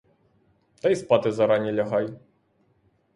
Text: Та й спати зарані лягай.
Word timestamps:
Та 0.81 0.89
й 0.89 0.95
спати 0.95 1.31
зарані 1.31 1.73
лягай. 1.73 2.17